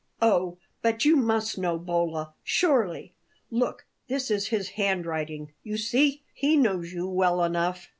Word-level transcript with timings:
"Oh, 0.19 0.57
but 0.81 1.05
you 1.05 1.15
must 1.15 1.59
know 1.59 1.77
Bolla, 1.77 2.33
surely! 2.41 3.13
Look, 3.51 3.85
this 4.07 4.31
is 4.31 4.47
his 4.47 4.69
handwriting. 4.69 5.51
You 5.61 5.77
see, 5.77 6.23
he 6.33 6.57
knows 6.57 6.91
you 6.91 7.07
well 7.07 7.43
enough." 7.43 7.87